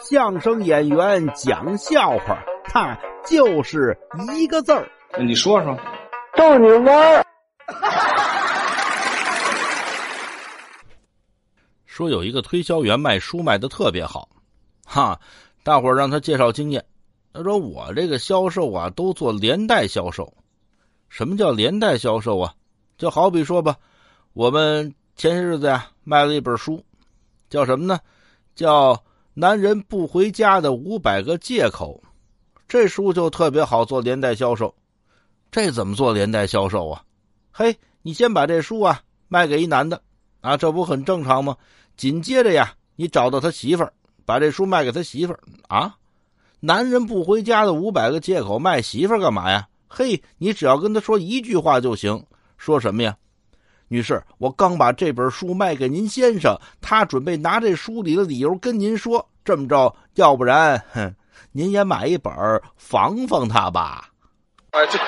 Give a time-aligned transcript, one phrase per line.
[0.00, 3.96] 相声演员讲笑话，他就是
[4.36, 4.88] 一个字儿。
[5.18, 5.76] 你说说，
[6.36, 7.24] 逗你玩儿。
[11.86, 14.28] 说有一个推销员卖书卖的特别好，
[14.84, 15.18] 哈，
[15.62, 16.84] 大伙儿让他介绍经验。
[17.32, 20.32] 他说：“我这个销售啊，都做连带销售。
[21.08, 22.54] 什么叫连带销售啊？
[22.96, 23.76] 就好比说吧，
[24.32, 26.82] 我们前些日子呀卖了一本书，
[27.50, 27.98] 叫什么呢？
[28.54, 28.94] 叫
[29.38, 32.02] 《男人不回家的五百个借口》。
[32.66, 34.74] 这书就特别好做连带销售。
[35.50, 37.02] 这怎么做连带销售啊？
[37.52, 40.00] 嘿，你先把这书啊卖给一男的，
[40.40, 41.54] 啊，这不很正常吗？
[41.98, 43.92] 紧接着呀，你找到他媳妇儿，
[44.24, 45.94] 把这书卖给他媳妇儿啊。”
[46.60, 49.68] 男人不回家的五百个借口，卖媳妇儿干嘛呀？
[49.86, 52.24] 嘿，你只要跟他说一句话就行。
[52.56, 53.14] 说什么呀？
[53.88, 59.28] 女士，我刚把这本书卖给您先生，他准备拿这书里的理由跟您说。
[59.44, 61.14] 这么着，要不然，哼，
[61.52, 62.32] 您也买一本
[62.76, 64.08] 防防他吧。
[64.72, 64.98] 哎，对。